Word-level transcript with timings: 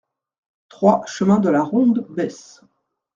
trois 0.67 1.05
chemin 1.05 1.37
de 1.39 1.51
la 1.51 1.61
Ronde 1.61 2.07
Besse 2.09 2.63